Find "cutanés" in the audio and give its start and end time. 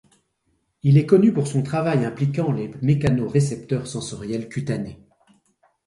4.49-4.99